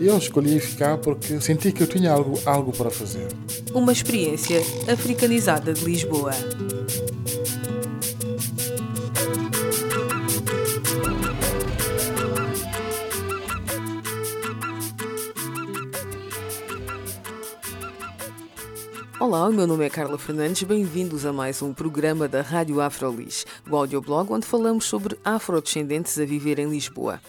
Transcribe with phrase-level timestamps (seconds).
[0.00, 3.28] Eu escolhi ficar porque senti que eu tinha algo, algo para fazer.
[3.72, 4.60] Uma experiência
[4.92, 6.32] africanizada de Lisboa.
[19.20, 23.46] Olá, o meu nome é Carla Fernandes, bem-vindos a mais um programa da Rádio Afrolis,
[23.70, 27.20] o audioblog onde falamos sobre afrodescendentes a viver em Lisboa.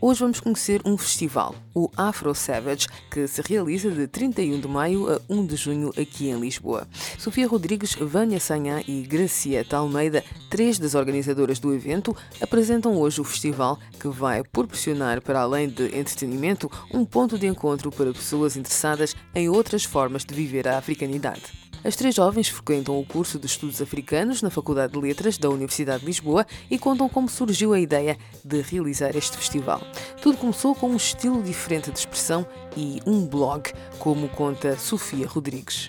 [0.00, 5.12] Hoje vamos conhecer um festival, o Afro Savage, que se realiza de 31 de maio
[5.12, 6.86] a 1 de junho aqui em Lisboa.
[7.18, 13.24] Sofia Rodrigues, Vânia Sanhá e Gracieta Almeida, três das organizadoras do evento, apresentam hoje o
[13.24, 19.16] festival que vai proporcionar, para além de entretenimento, um ponto de encontro para pessoas interessadas
[19.34, 21.57] em outras formas de viver a africanidade.
[21.84, 26.00] As três jovens frequentam o curso de Estudos Africanos na Faculdade de Letras da Universidade
[26.00, 29.80] de Lisboa e contam como surgiu a ideia de realizar este festival.
[30.20, 32.44] Tudo começou com um estilo diferente de expressão
[32.76, 35.88] e um blog, como conta Sofia Rodrigues.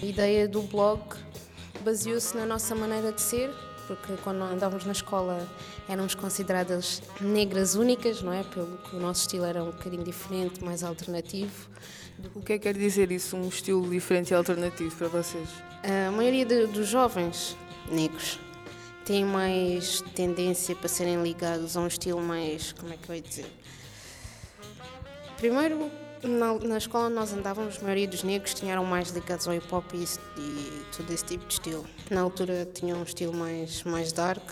[0.00, 1.02] A ideia do blog
[1.84, 3.50] baseou-se na nossa maneira de ser,
[3.88, 5.48] porque quando andávamos na escola
[5.88, 8.44] éramos consideradas negras únicas, não é?
[8.44, 11.68] Pelo que o nosso estilo era um bocadinho diferente, mais alternativo.
[12.34, 15.48] O que é que quer dizer isso, um estilo diferente e alternativo para vocês?
[15.84, 17.56] A maioria de, dos jovens
[17.90, 18.38] negros
[19.04, 22.72] tem mais tendência para serem ligados a um estilo mais.
[22.72, 23.46] como é que eu ia dizer?
[25.36, 25.90] Primeiro,
[26.22, 29.72] na, na escola onde nós andávamos, a maioria dos negros tinham mais ligados ao hip
[29.72, 30.04] hop e,
[30.36, 31.86] e todo esse tipo de estilo.
[32.10, 34.42] Na altura tinham um estilo mais, mais dark.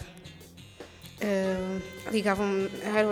[1.18, 2.46] Uh, ligavam,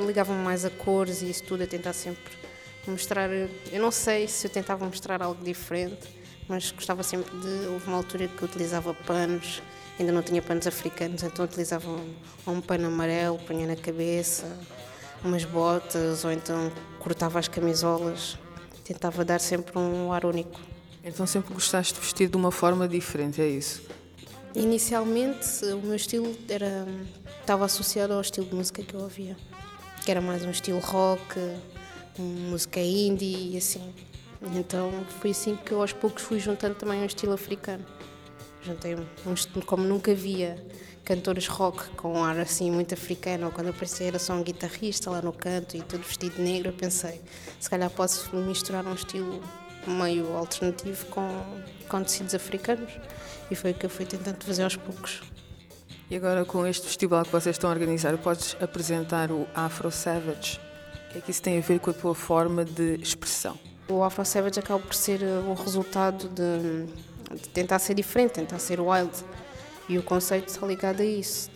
[0.06, 2.43] ligavam mais a cores e isso tudo, a tentar sempre
[2.90, 3.30] mostrar.
[3.30, 6.08] Eu não sei se eu tentava mostrar algo diferente,
[6.48, 7.66] mas gostava sempre de.
[7.68, 9.62] Houve uma altura que utilizava panos,
[9.98, 12.14] ainda não tinha panos africanos, então utilizava um,
[12.46, 14.46] um pano amarelo, punha na cabeça,
[15.24, 18.38] umas botas, ou então cortava as camisolas.
[18.84, 20.60] Tentava dar sempre um ar único.
[21.02, 23.82] Então sempre gostaste de vestir de uma forma diferente, é isso?
[24.54, 26.86] Inicialmente o meu estilo era
[27.40, 29.36] estava associado ao estilo de música que eu ouvia,
[30.02, 31.38] que era mais um estilo rock,
[32.22, 33.92] música indie e assim.
[34.54, 37.84] Então foi assim que eu aos poucos fui juntando também um estilo africano.
[38.62, 40.56] Juntei um, como nunca via
[41.04, 43.50] cantores rock com um ar assim muito africano.
[43.50, 46.70] Quando eu apareci era só um guitarrista lá no canto e todo vestido de negro,
[46.70, 47.20] eu pensei,
[47.60, 49.42] se calhar posso misturar um estilo
[49.86, 51.28] meio alternativo com,
[51.88, 52.90] com tecidos africanos.
[53.50, 55.22] E foi o que eu fui tentando fazer aos poucos.
[56.10, 60.60] E agora com este festival que vocês estão a organizar, podes apresentar o Afro Savage?
[61.14, 63.58] É que isso tem a ver com a tua forma de expressão?
[63.88, 66.86] O Afro Savage acaba por ser eh, o resultado de,
[67.36, 69.12] de tentar ser diferente, tentar ser wild.
[69.88, 71.50] E o conceito está ligado a isso.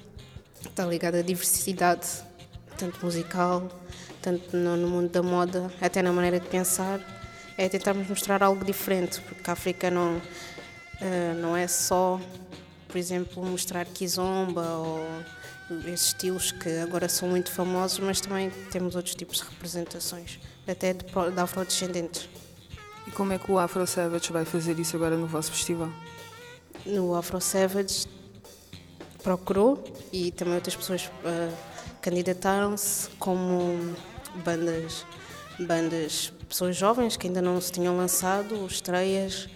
[0.65, 2.07] Está ligado à diversidade,
[2.77, 3.69] tanto musical,
[4.21, 7.01] tanto no, no mundo da moda, até na maneira de pensar.
[7.57, 12.21] É tentarmos mostrar algo diferente, porque a África não, uh, não é só,
[12.87, 15.01] por exemplo, mostrar kizomba ou
[15.87, 20.93] esses estilos que agora são muito famosos, mas também temos outros tipos de representações, até
[20.93, 22.29] de, de afrodescendentes.
[23.07, 25.91] E como é que o Afro Savage vai fazer isso agora no vosso festival?
[26.85, 28.07] No Afro Savage
[29.23, 31.55] procurou e também outras pessoas uh,
[32.01, 33.95] candidataram-se como
[34.45, 35.05] bandas,
[35.59, 39.49] bandas, pessoas jovens que ainda não se tinham lançado, estreias,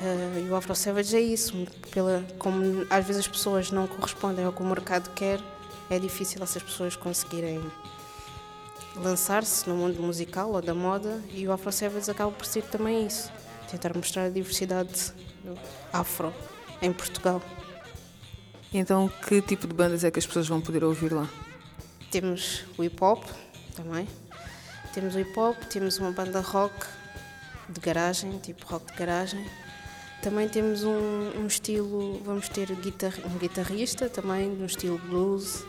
[0.00, 4.44] Uh, e o Afro Savage é isso, pela, como às vezes as pessoas não correspondem
[4.44, 5.40] ao que o mercado quer,
[5.90, 7.60] é difícil essas pessoas conseguirem
[8.94, 13.06] lançar-se no mundo musical ou da moda e o Afro Savage acaba por ser também
[13.06, 13.32] isso,
[13.68, 15.12] tentar mostrar a diversidade
[15.92, 16.32] afro
[16.80, 17.42] em Portugal.
[18.72, 21.28] Então, que tipo de bandas é que as pessoas vão poder ouvir lá?
[22.10, 23.24] Temos o hip hop
[23.74, 24.06] também.
[24.94, 26.86] Temos o hip hop, temos uma banda rock
[27.68, 29.44] de garagem, tipo rock de garagem
[30.22, 35.64] também temos um, um estilo, vamos ter guitar, um guitarrista também, no estilo blues.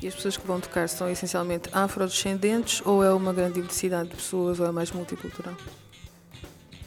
[0.00, 4.16] E as pessoas que vão tocar são essencialmente afrodescendentes ou é uma grande diversidade de
[4.16, 5.56] pessoas ou é mais multicultural?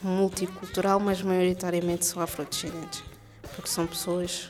[0.02, 3.02] Multicultural, mas maioritariamente são afrodescendentes,
[3.54, 4.48] porque são pessoas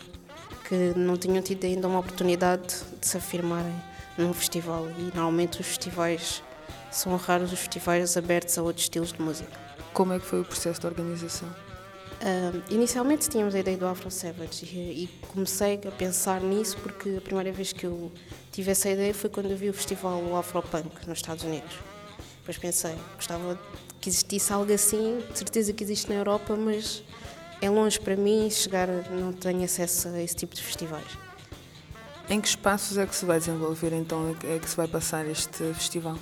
[0.69, 3.75] que não tinham tido ainda uma oportunidade de se afirmarem
[4.17, 6.43] num festival e normalmente os festivais
[6.91, 9.51] são raros os festivais abertos a outros estilos de música.
[9.93, 11.49] Como é que foi o processo de organização?
[12.23, 17.17] Uh, inicialmente tínhamos a ideia do Afro Savage e, e, comecei a pensar nisso porque
[17.19, 18.13] a primeira vez que eu
[18.53, 21.75] tive essa ideia foi quando eu vi o festival Afro Punk nos Estados Unidos.
[22.39, 23.61] Depois pensei, gostava
[24.01, 27.03] que existisse algo assim, de certeza que existe na Europa, mas
[27.61, 31.19] é longe para mim chegar, não tenho acesso a esse tipo de festivais.
[32.29, 35.75] Em que espaços é que se vai desenvolver então, é que se vai passar este
[35.75, 36.17] festival?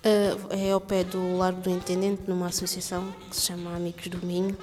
[0.00, 4.24] Uh, é ao pé do Largo do Intendente, numa associação que se chama Amigos do
[4.24, 4.56] Minho.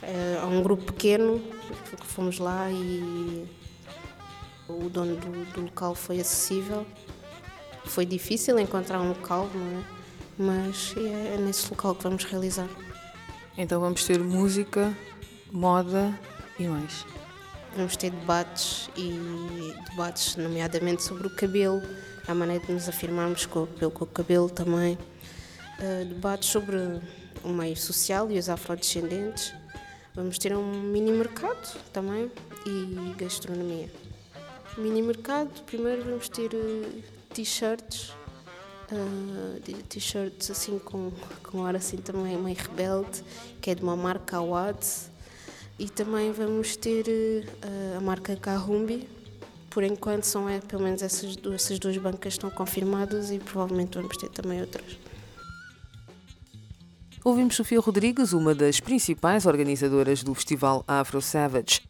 [0.00, 1.42] Uh, há um grupo pequeno
[2.00, 3.48] que fomos lá e
[4.68, 6.86] o dono do, do, local foi acessível.
[7.84, 9.84] Foi difícil encontrar um local, não é?
[10.38, 12.68] Mas é nesse local que vamos realizar.
[13.58, 14.96] Então vamos ter música,
[15.50, 16.16] moda
[16.60, 17.04] e mais.
[17.76, 19.18] Vamos ter debates e
[19.90, 21.82] debates, nomeadamente sobre o cabelo
[22.26, 24.98] a maneira de nos afirmarmos com, pelo com o cabelo também.
[25.78, 26.76] Uh, debates sobre
[27.42, 29.52] o meio social e os afrodescendentes.
[30.14, 32.30] Vamos ter um mini mercado também
[32.66, 33.90] e gastronomia.
[34.78, 37.02] Mini mercado, primeiro vamos ter uh,
[37.34, 38.10] t-shirts,
[38.92, 41.12] uh, t-shirts assim com,
[41.42, 43.22] com ar assim também meio rebelde,
[43.60, 44.78] que é de uma marca Awad.
[45.76, 47.04] E também vamos ter
[47.96, 49.08] a marca Kahumbi,
[49.74, 53.98] por enquanto são é, pelo menos essas duas, essas duas bancas estão confirmadas e provavelmente
[53.98, 54.96] vamos ter também outras.
[57.24, 61.82] Ouvimos Sofia Rodrigues, uma das principais organizadoras do Festival Afro Savage.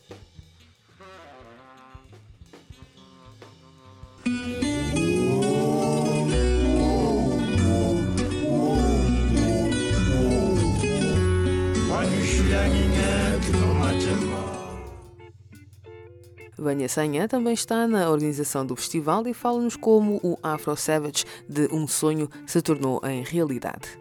[16.65, 21.69] Vânia Sanha também está na organização do festival e fala-nos como o Afro Savage de
[21.71, 23.99] um sonho se tornou em realidade.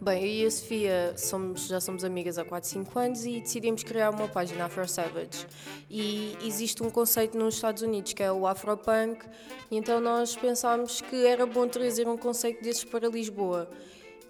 [0.00, 3.82] Bem, eu e a Sofia somos, já somos amigas há 4, 5 anos e decidimos
[3.82, 5.48] criar uma página Afro Savage.
[5.90, 9.26] E existe um conceito nos Estados Unidos que é o Afropunk,
[9.68, 13.68] e então nós pensámos que era bom trazer um conceito desses para Lisboa.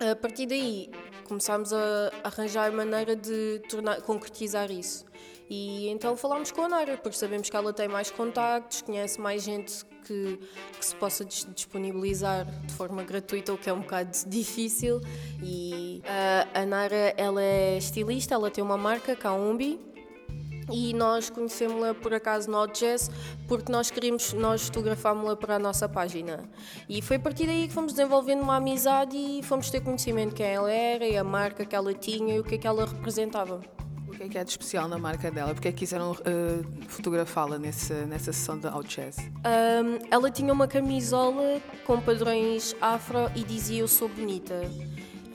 [0.00, 0.88] A partir daí
[1.25, 5.05] começámos a arranjar maneira de tornar, concretizar isso.
[5.49, 9.43] E então falámos com a Nara, porque sabemos que ela tem mais contactos, conhece mais
[9.43, 10.39] gente que,
[10.79, 15.01] que se possa disponibilizar de forma gratuita, o que é um bocado difícil.
[15.43, 19.81] E a, a Nara, ela é estilista, ela tem uma marca, Kaumbi,
[20.71, 23.09] e nós conhecemos-la por acaso no Jazz
[23.47, 26.49] porque nós queríamos, nós fotografámos-la para a nossa página.
[26.89, 30.37] E foi a partir daí que fomos desenvolvendo uma amizade e fomos ter conhecimento de
[30.37, 32.85] quem ela era e a marca que ela tinha e o que é que ela
[32.85, 33.61] representava.
[34.17, 35.53] O que é que é de especial na marca dela?
[35.53, 38.99] Porque é que quiseram uh, fotografá-la nessa, nessa sessão de Out?
[38.99, 44.55] Um, ela tinha uma camisola com padrões afro e dizia eu sou bonita.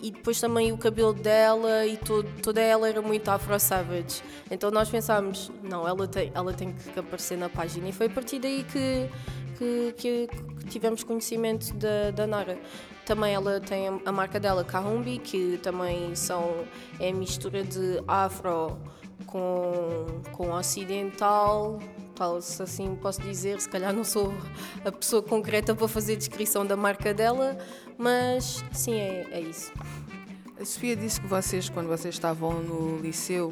[0.01, 4.23] E depois também o cabelo dela e todo, toda ela era muito afro savage.
[4.49, 7.87] Então nós pensámos, não, ela tem, ela tem que aparecer na página.
[7.87, 9.07] E foi a partir daí que,
[9.59, 10.29] que, que
[10.71, 12.57] tivemos conhecimento da, da Nara.
[13.05, 16.65] Também ela tem a marca dela, Kahumbi, que também são,
[16.99, 18.77] é mistura de afro
[19.25, 21.79] com, com ocidental,
[22.15, 23.59] tal se assim posso dizer.
[23.59, 24.33] Se calhar não sou
[24.85, 27.57] a pessoa concreta para fazer descrição da marca dela,
[27.97, 29.71] mas sim, é, é isso.
[30.59, 33.51] A Sofia disse que vocês, quando vocês estavam no liceu,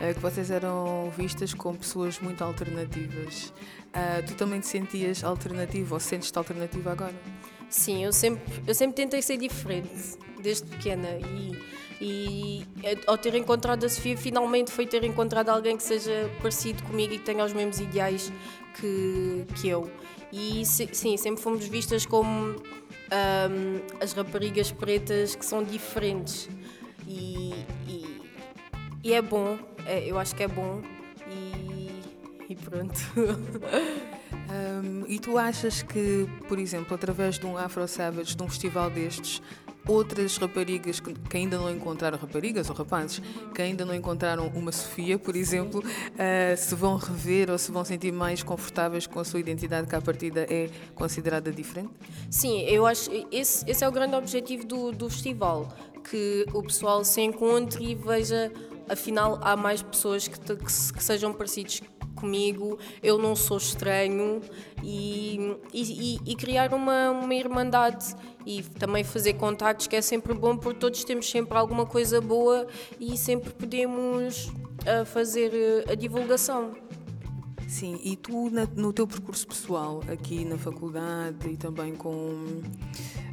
[0.00, 3.52] eh, que vocês eram vistas como pessoas muito alternativas.
[3.88, 7.14] Uh, tu também te sentias alternativa ou sentes-te alternativa agora?
[7.68, 11.08] Sim, eu sempre, eu sempre tentei ser diferente, desde pequena.
[11.18, 11.58] E,
[12.00, 12.66] e
[13.06, 17.18] ao ter encontrado a Sofia, finalmente foi ter encontrado alguém que seja parecido comigo e
[17.18, 18.32] que tenha os mesmos ideais
[18.80, 19.90] que, que eu.
[20.32, 22.56] E sim, sempre fomos vistas como
[24.00, 26.48] as raparigas pretas que são diferentes.
[27.06, 27.54] E,
[27.86, 28.20] e,
[29.04, 30.82] e é bom, é, eu acho que é bom.
[32.50, 32.98] E, pronto.
[34.50, 38.88] Um, e tu achas que, por exemplo, através de um Afro Savage, de um festival
[38.88, 39.42] destes,
[39.86, 43.22] outras raparigas que, que, ainda não encontraram raparigas ou rapazes
[43.54, 47.84] que ainda não encontraram uma Sofia, por exemplo, uh, se vão rever ou se vão
[47.84, 51.90] sentir mais confortáveis com a sua identidade que à partida é considerada diferente?
[52.30, 55.68] Sim, eu acho esse, esse é o grande objetivo do, do festival,
[56.08, 58.52] que o pessoal se encontre e veja
[58.88, 61.82] afinal há mais pessoas que, que, que sejam parecidos
[62.18, 64.40] comigo, eu não sou estranho
[64.82, 68.14] e, e, e, criar uma, uma irmandade
[68.46, 72.66] e também fazer contactos que é sempre bom porque todos temos sempre alguma coisa boa
[72.98, 76.74] e sempre podemos uh, fazer uh, a divulgação.
[77.68, 82.62] Sim, e tu na, no teu percurso pessoal aqui na faculdade e também com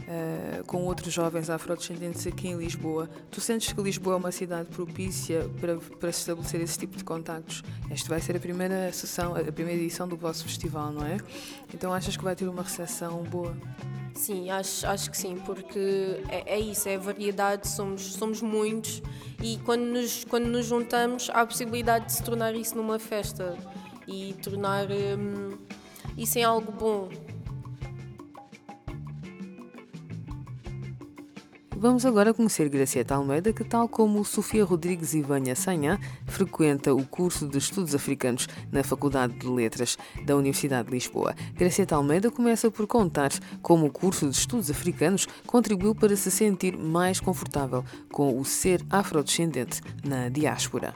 [0.07, 3.09] uh, com outros jovens afrodescendentes aqui em Lisboa.
[3.31, 7.03] Tu sentes que Lisboa é uma cidade propícia para, para se estabelecer esse tipo de
[7.03, 7.63] contactos?
[7.89, 11.17] Esta vai ser a primeira sessão, a primeira edição do vosso festival, não é?
[11.73, 13.55] Então achas que vai ter uma recepção boa?
[14.15, 19.03] Sim, acho, acho que sim, porque é, é, isso, é variedade, somos, somos muitos
[19.43, 23.57] e quando nos, quando nos juntamos há a possibilidade de se tornar isso numa festa
[24.07, 25.57] e tornar hum,
[26.17, 27.09] isso em algo bom.
[31.77, 37.05] Vamos agora conhecer Gracieta Almeida, que, tal como Sofia Rodrigues e Vânia Sanhã, frequenta o
[37.05, 41.35] curso de Estudos Africanos na Faculdade de Letras da Universidade de Lisboa.
[41.53, 46.77] Gracieta Almeida começa por contar como o curso de Estudos Africanos contribuiu para se sentir
[46.77, 50.95] mais confortável com o ser afrodescendente na diáspora.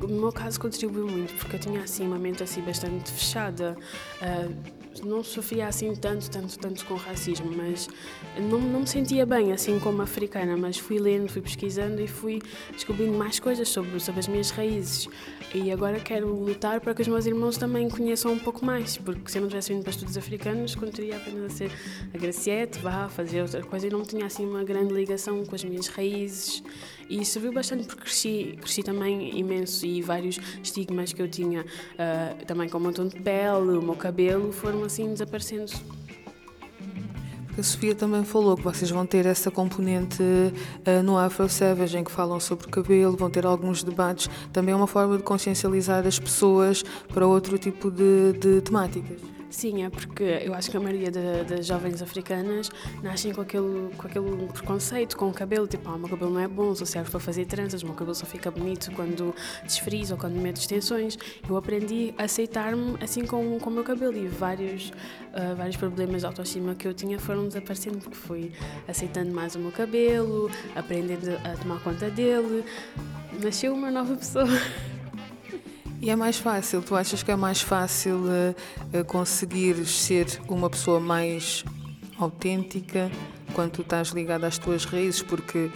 [0.00, 3.76] No meu caso contribuiu muito porque eu tinha assim uma mente assim bastante fechada.
[4.22, 7.88] Uh, não sofria assim tanto, tanto, tanto com racismo, mas
[8.38, 12.40] não, não me sentia bem assim como africana, mas fui lendo, fui pesquisando e fui
[12.72, 15.08] descobrindo mais coisas sobre, sobre as minhas raízes.
[15.54, 19.30] E agora quero lutar para que os meus irmãos também conheçam um pouco mais, porque
[19.30, 21.70] se eu não tivesse vindo para estudos africanos, continuaria apenas a ser
[22.12, 25.64] a Graciete, vá fazer outra coisa e não tinha assim uma grande ligação com as
[25.64, 26.62] minhas raízes.
[27.08, 32.44] E serviu bastante porque cresci, cresci também imenso e vários estigmas que eu tinha, uh,
[32.46, 35.72] também com o tom de pele, o meu cabelo, foram assim desaparecendo
[37.58, 42.04] a Sofia também falou que vocês vão ter essa componente uh, no Afro Savage, em
[42.04, 44.28] que falam sobre cabelo, vão ter alguns debates.
[44.52, 49.35] Também é uma forma de consciencializar as pessoas para outro tipo de, de temáticas.
[49.48, 52.70] Sim, é porque eu acho que a maioria das jovens africanas
[53.02, 56.40] nascem com aquele, com aquele preconceito com o cabelo, tipo, ah, o meu cabelo não
[56.40, 60.14] é bom, só serve para fazer tranças, o meu cabelo só fica bonito quando desfrizo
[60.14, 61.16] ou quando meto extensões.
[61.48, 66.22] Eu aprendi a aceitar-me assim com, com o meu cabelo e vários, uh, vários problemas
[66.22, 68.52] de autoestima que eu tinha foram desaparecendo porque fui
[68.88, 72.64] aceitando mais o meu cabelo, aprendendo a tomar conta dele.
[73.42, 74.46] Nasceu uma nova pessoa.
[76.00, 81.00] E é mais fácil, tu achas que é mais fácil uh, conseguir ser uma pessoa
[81.00, 81.64] mais
[82.18, 83.10] autêntica
[83.54, 85.22] quando tu estás ligada às tuas raízes?
[85.22, 85.70] Porque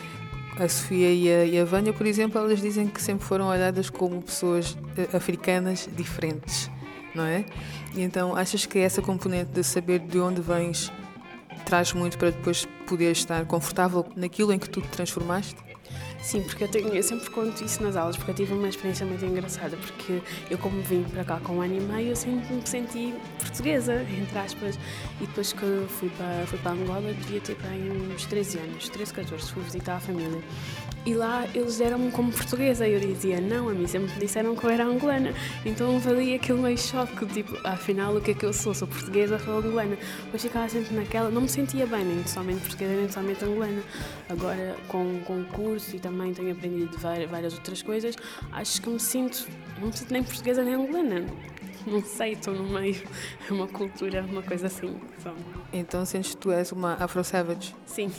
[0.59, 3.89] a Sofia e a, e a Vânia, por exemplo, elas dizem que sempre foram olhadas
[3.89, 6.71] como pessoas uh, africanas diferentes,
[7.15, 7.47] não é?
[7.95, 10.93] E então achas que essa componente de saber de onde vens
[11.65, 15.70] traz muito para depois poder estar confortável naquilo em que tu te transformaste?
[16.23, 19.07] Sim, porque eu, tenho, eu sempre conto isso nas aulas, porque eu tive uma experiência
[19.07, 22.55] muito engraçada, porque eu como vim para cá com um ano e meio, eu sempre
[22.55, 23.15] me senti
[23.50, 24.78] portuguesa, entre aspas,
[25.21, 29.12] e depois que fui para, fui para Angola, devia ter para uns 13 anos, 13,
[29.12, 30.40] 14, fui visitar a família.
[31.07, 32.87] E lá eles eram como portuguesa.
[32.87, 35.33] E eu dizia, não, a mim sempre disseram que eu era angolana.
[35.64, 38.75] Então valia aquele meio choque, tipo, afinal o que é que eu sou?
[38.75, 39.97] Sou portuguesa ou angolana?
[40.30, 43.83] Mas ficava sempre naquela, não me sentia bem, nem somente portuguesa, nem somente angolana.
[44.28, 48.14] Agora, com, com o curso e também tenho aprendido várias outras coisas,
[48.52, 49.49] acho que me sinto,
[49.80, 51.25] não me sinto nem portuguesa nem angolana
[51.87, 53.02] não sei, estou no meio,
[53.49, 54.99] é uma cultura, uma coisa assim.
[55.22, 55.32] Só.
[55.72, 57.75] Então sentes que tu és uma Afro-Savage?
[57.87, 58.10] Sim.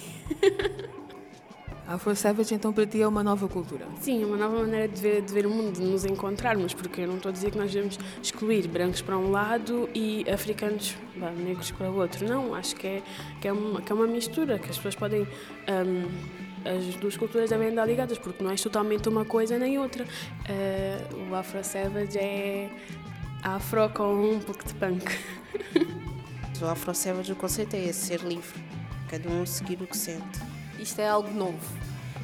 [1.88, 3.86] A Afro Savage, então, para ti é uma nova cultura?
[4.00, 7.08] Sim, uma nova maneira de ver, de ver o mundo, de nos encontrarmos, porque eu
[7.08, 11.32] não estou a dizer que nós devemos excluir brancos para um lado e africanos, bah,
[11.32, 12.28] negros para o outro.
[12.28, 13.02] Não, acho que é,
[13.42, 15.22] que é, uma, que é uma mistura, que as pessoas podem.
[15.22, 20.04] Um, as duas culturas devem andar ligadas, porque não é totalmente uma coisa nem outra.
[20.04, 22.70] Uh, o Afro Savage é
[23.42, 25.06] afro com um pouco de punk.
[26.62, 28.64] o Afro Savage, o conceito é esse, ser livre,
[29.10, 31.60] cada um seguir o que sente isto é algo novo.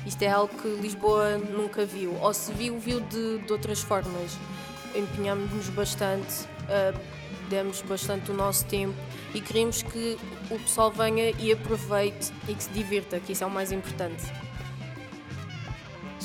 [0.05, 2.15] Isto é algo que Lisboa nunca viu.
[2.21, 4.37] Ou se viu, viu de, de outras formas.
[4.95, 6.99] Empenhámos-nos bastante, uh,
[7.49, 8.95] demos bastante o nosso tempo
[9.33, 10.17] e queremos que
[10.49, 14.23] o pessoal venha e aproveite e que se divirta, que isso é o mais importante.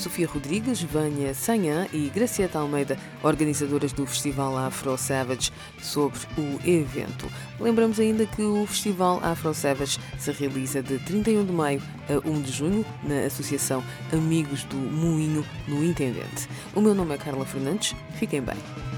[0.03, 5.49] Sofia Rodrigues, Vânia Sanhã e Gracieta Almeida, organizadoras do Festival Afro Savage,
[5.81, 7.31] sobre o evento.
[7.57, 12.41] Lembramos ainda que o Festival Afro Savage se realiza de 31 de maio a 1
[12.41, 13.81] de junho na Associação
[14.11, 16.49] Amigos do Moinho, no Intendente.
[16.75, 18.92] O meu nome é Carla Fernandes, fiquem bem.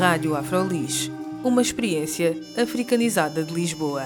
[0.00, 1.10] Rádio Afrolis,
[1.44, 4.04] uma experiência africanizada de Lisboa.